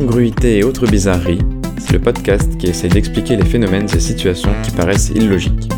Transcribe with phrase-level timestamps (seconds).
[0.00, 1.42] Incongruité et autres bizarreries,
[1.76, 5.70] c'est le podcast qui essaie d'expliquer les phénomènes et situations qui paraissent illogiques.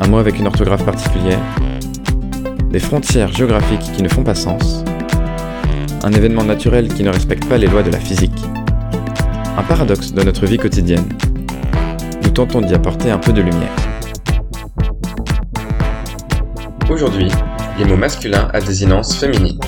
[0.00, 1.38] Un mot avec une orthographe particulière,
[2.68, 4.82] des frontières géographiques qui ne font pas sens,
[6.02, 8.42] un événement naturel qui ne respecte pas les lois de la physique,
[9.56, 11.08] un paradoxe de notre vie quotidienne.
[12.24, 13.76] Nous tentons d'y apporter un peu de lumière.
[16.90, 17.30] Aujourd'hui,
[17.78, 19.60] les mots masculins à désinence féminine.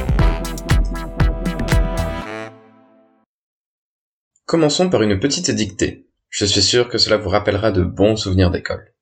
[4.49, 6.09] Commençons par une petite dictée.
[6.31, 8.95] Je suis sûr que cela vous rappellera de bons souvenirs d'école.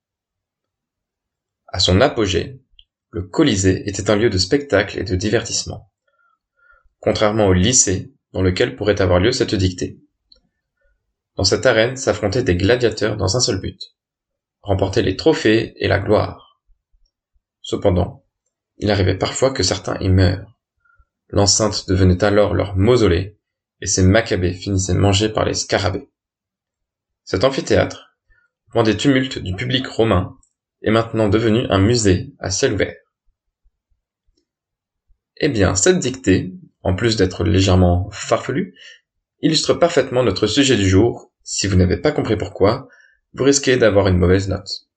[1.67, 2.61] À son apogée,
[3.11, 5.89] le Colisée était un lieu de spectacle et de divertissement,
[6.99, 10.01] contrairement au lycée dans lequel pourrait avoir lieu cette dictée.
[11.37, 13.79] Dans cette arène s'affrontaient des gladiateurs dans un seul but,
[14.63, 16.61] remporter les trophées et la gloire.
[17.61, 18.25] Cependant,
[18.79, 20.59] il arrivait parfois que certains y meurent.
[21.29, 23.36] L'enceinte devenait alors leur mausolée
[23.81, 26.09] et ces Maccabées finissaient mangés par les scarabées.
[27.23, 28.17] Cet amphithéâtre,
[28.73, 30.37] loin des tumultes du public romain,
[30.81, 32.95] est maintenant devenu un musée à ciel ouvert.
[35.37, 38.75] Eh bien, cette dictée, en plus d'être légèrement farfelue,
[39.41, 41.31] illustre parfaitement notre sujet du jour.
[41.43, 42.87] Si vous n'avez pas compris pourquoi,
[43.33, 44.87] vous risquez d'avoir une mauvaise note.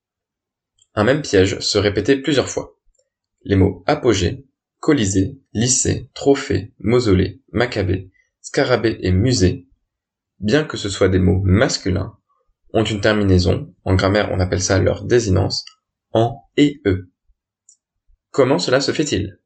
[0.94, 2.77] Un même piège se répétait plusieurs fois.
[3.42, 4.47] Les mots apogée,
[4.78, 8.11] colisée, lycée, trophée, mausolée, maccabée
[8.41, 9.69] scarabée et musée,
[10.39, 12.17] bien que ce soit des mots masculins,
[12.73, 15.65] ont une terminaison, en grammaire on appelle ça leur désinence,
[16.13, 17.11] en et e.
[18.31, 19.39] Comment cela se fait-il?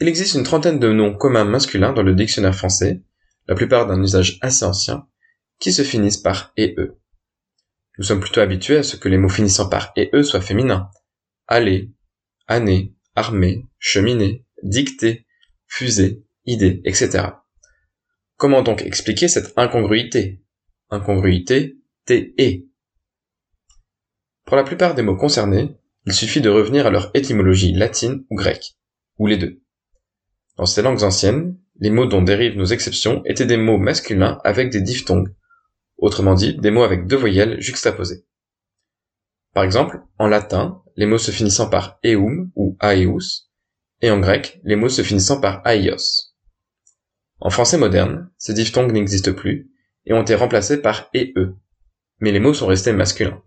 [0.00, 3.02] Il existe une trentaine de noms communs masculins dans le dictionnaire français,
[3.46, 5.06] la plupart d'un usage assez ancien,
[5.60, 6.98] qui se finissent par et e.
[7.98, 10.90] Nous sommes plutôt habitués à ce que les mots finissant par et e soient féminins.
[11.46, 11.92] Aller,
[12.48, 15.26] année, armée, cheminée, dictée,
[15.66, 17.28] fusée, idée, etc.
[18.36, 20.42] Comment donc expliquer cette incongruité?
[20.90, 22.68] Incongruité, T et.
[24.44, 28.36] Pour la plupart des mots concernés, il suffit de revenir à leur étymologie latine ou
[28.36, 28.76] grecque,
[29.18, 29.62] ou les deux.
[30.56, 34.70] Dans ces langues anciennes, les mots dont dérivent nos exceptions étaient des mots masculins avec
[34.70, 35.34] des diphtongues,
[35.96, 38.24] autrement dit des mots avec deux voyelles juxtaposées.
[39.54, 43.48] Par exemple, en latin, les mots se finissant par eum ou aeus,
[44.00, 46.23] et en grec, les mots se finissant par aios.
[47.44, 49.70] En français moderne, ces diphtongues n'existent plus
[50.06, 51.54] et ont été remplacés par et e,
[52.18, 53.42] mais les mots sont restés masculins.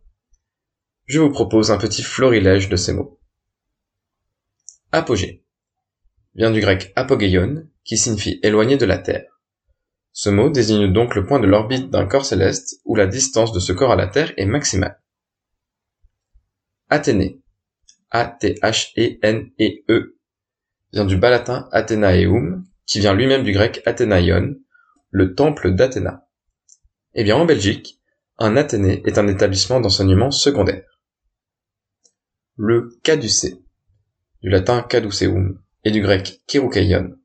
[1.06, 3.19] Je vous propose un petit florilège de ces mots.
[4.91, 5.44] Apogée
[6.35, 9.41] vient du grec apogeion, qui signifie éloigné de la Terre.
[10.12, 13.59] Ce mot désigne donc le point de l'orbite d'un corps céleste où la distance de
[13.59, 15.02] ce corps à la Terre est maximale.
[16.90, 17.41] Athénée,
[18.12, 19.58] A-T-H-E-N-E-E,
[20.94, 24.56] vient du bas latin Athenaeum, qui vient lui-même du grec Athénaïon,
[25.12, 26.25] le temple d'Athéna.
[27.14, 28.02] Eh bien, en Belgique,
[28.40, 31.02] un Athénée est un établissement d'enseignement secondaire.
[32.56, 33.62] Le caducée,
[34.42, 37.18] du latin caduceum et du grec kéroukeion.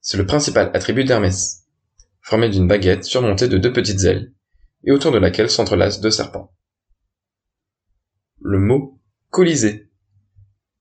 [0.00, 1.66] C'est le principal attribut d'Hermès,
[2.22, 4.32] formé d'une baguette surmontée de deux petites ailes,
[4.84, 6.54] et autour de laquelle s'entrelacent deux serpents.
[8.40, 8.98] Le mot
[9.28, 9.90] colisée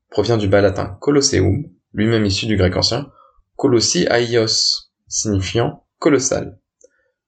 [0.09, 3.11] provient du bas latin colosseum, lui-même issu du grec ancien,
[3.59, 6.57] Colossi Aios, signifiant colossal.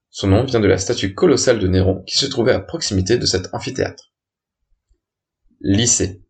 [0.08, 3.26] Son nom vient de la statue colossale de Néron qui se trouvait à proximité de
[3.26, 4.14] cet amphithéâtre.
[5.60, 6.22] Lycée.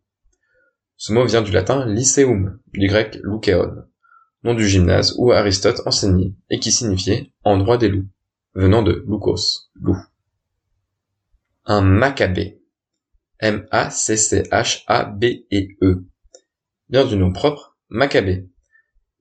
[0.97, 3.85] Ce mot vient du latin lyceum, du grec loukéon,
[4.43, 8.09] nom du gymnase où Aristote enseignait et qui signifiait endroit des loups,
[8.55, 10.03] venant de loukos, loup.
[11.63, 12.61] Un maccabée.
[13.39, 14.49] M-A-C-C-H-A-B-E-E.
[16.89, 18.49] Vient du nom propre Maccabée,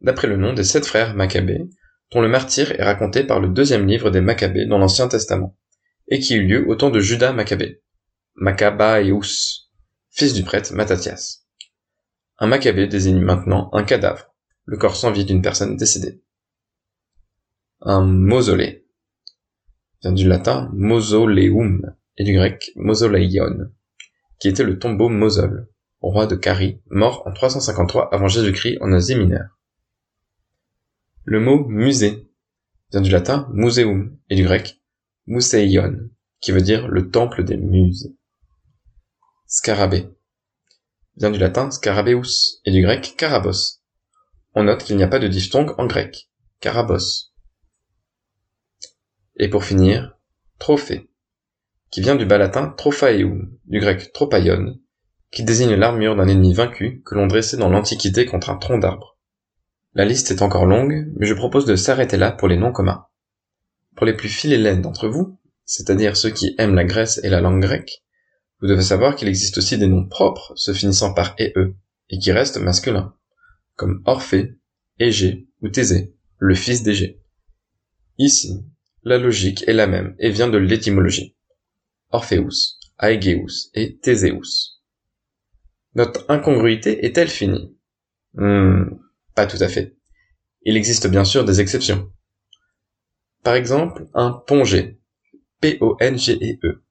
[0.03, 1.65] d'après le nom des sept frères Maccabées,
[2.13, 5.57] dont le martyr est raconté par le deuxième livre des Maccabées dans l'Ancien Testament,
[6.09, 7.83] et qui eut lieu au temps de Judas Maccabée,
[8.35, 9.69] Maccabaeus,
[10.11, 11.47] fils du prêtre Mattathias.
[12.39, 14.35] Un Maccabée désigne maintenant un cadavre,
[14.65, 16.23] le corps sans vie d'une personne décédée.
[17.81, 18.87] Un mausolée
[20.03, 23.71] vient du latin mausoleum et du grec mausoleion,
[24.39, 25.69] qui était le tombeau Mosol,
[26.01, 29.59] roi de Carie, mort en 353 avant Jésus-Christ en Asie mineure.
[31.25, 32.29] Le mot musée
[32.91, 34.81] vient du latin museum et du grec
[35.27, 36.11] museion,
[36.41, 38.13] qui veut dire le temple des muses.
[39.47, 40.09] Scarabée
[41.17, 43.81] vient du latin scarabeus et du grec karabos.
[44.55, 46.29] On note qu'il n'y a pas de diphtongue en grec,
[46.61, 47.31] karabos.
[49.37, 50.19] Et pour finir,
[50.59, 51.09] trophée,
[51.91, 54.79] qui vient du bas latin trophaeum, du grec tropaion,
[55.31, 59.12] qui désigne l'armure d'un ennemi vaincu que l'on dressait dans l'Antiquité contre un tronc d'arbre.
[59.95, 63.07] La liste est encore longue, mais je propose de s'arrêter là pour les noms communs.
[63.95, 67.61] Pour les plus philélènes d'entre vous, c'est-à-dire ceux qui aiment la Grèce et la langue
[67.61, 68.03] grecque,
[68.61, 71.75] vous devez savoir qu'il existe aussi des noms propres se finissant par e
[72.09, 73.15] et qui restent masculins,
[73.77, 74.57] comme Orphée,
[74.99, 77.21] Égée ou Thésée, le fils d'Égée.
[78.17, 78.65] Ici,
[79.03, 81.37] la logique est la même et vient de l'étymologie.
[82.11, 84.81] Orpheus, Aegeus et Théséus.
[85.95, 87.77] Notre incongruité est-elle finie?
[88.35, 88.85] Hmm,
[89.35, 89.97] Pas tout à fait.
[90.63, 92.11] Il existe bien sûr des exceptions.
[93.43, 95.01] Par exemple, un pongé,
[95.61, 96.83] P-O-N-G-E-E,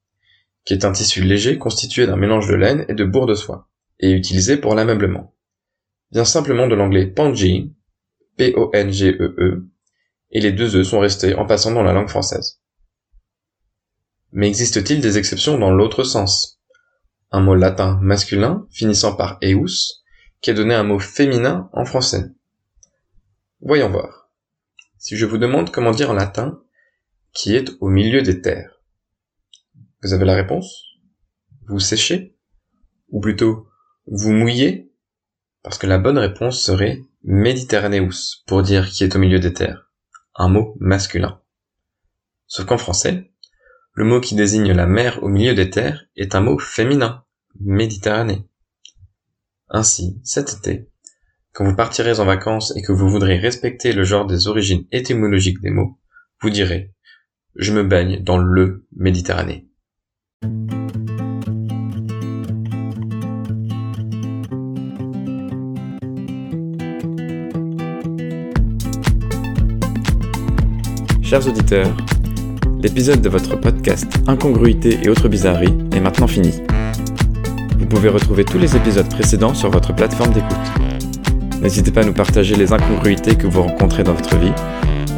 [0.65, 3.69] qui est un tissu léger constitué d'un mélange de laine et de bourre de soie,
[3.99, 5.35] et utilisé pour l'ameublement.
[6.11, 7.73] Vient simplement de l'anglais pongee,
[8.37, 9.69] P-O-N-G-E-E,
[10.31, 12.61] et les deux E sont restés en passant dans la langue française.
[14.31, 16.61] Mais existe-t-il des exceptions dans l'autre sens?
[17.31, 20.00] Un mot latin masculin finissant par eus,
[20.41, 22.31] qui a donné un mot féminin en français.
[23.61, 24.29] Voyons voir.
[24.97, 26.61] Si je vous demande comment dire en latin
[27.33, 28.81] qui est au milieu des terres,
[30.03, 30.83] vous avez la réponse?
[31.67, 32.35] Vous séchez?
[33.09, 33.67] Ou plutôt,
[34.07, 34.91] vous mouillez?
[35.63, 39.91] Parce que la bonne réponse serait Méditerranéus, pour dire qui est au milieu des terres.
[40.35, 41.39] Un mot masculin.
[42.47, 43.31] Sauf qu'en français,
[43.93, 47.23] le mot qui désigne la mer au milieu des terres est un mot féminin,
[47.59, 48.47] Méditerranée.
[49.73, 50.89] Ainsi, cet été,
[51.53, 55.61] quand vous partirez en vacances et que vous voudrez respecter le genre des origines étymologiques
[55.61, 55.97] des mots,
[56.41, 56.93] vous direz
[57.55, 59.67] je me baigne dans le Méditerranée.
[71.23, 71.95] Chers auditeurs,
[72.81, 76.51] l'épisode de votre podcast Incongruité et autres bizarreries est maintenant fini.
[77.81, 80.55] Vous pouvez retrouver tous les épisodes précédents sur votre plateforme d'écoute.
[81.61, 84.53] N'hésitez pas à nous partager les incongruités que vous rencontrez dans votre vie.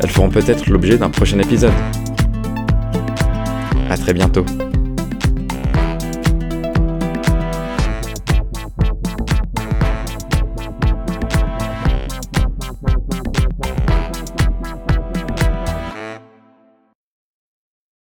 [0.02, 1.74] Elles feront peut-être l'objet d'un prochain épisode.
[3.90, 4.46] À très bientôt.